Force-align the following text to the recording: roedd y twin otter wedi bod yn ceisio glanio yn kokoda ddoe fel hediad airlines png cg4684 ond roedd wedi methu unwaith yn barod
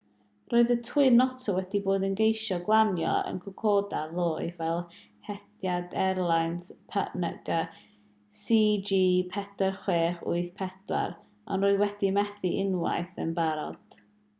roedd 0.51 0.71
y 0.75 0.75
twin 0.85 1.23
otter 1.23 1.55
wedi 1.57 1.79
bod 1.87 2.05
yn 2.07 2.15
ceisio 2.21 2.55
glanio 2.69 3.11
yn 3.31 3.41
kokoda 3.43 3.99
ddoe 4.13 4.47
fel 4.61 4.81
hediad 5.27 5.93
airlines 6.05 6.71
png 6.95 7.53
cg4684 8.41 11.07
ond 11.29 11.69
roedd 11.69 11.79
wedi 11.87 12.13
methu 12.19 12.55
unwaith 12.67 13.25
yn 13.29 13.37
barod 13.43 14.03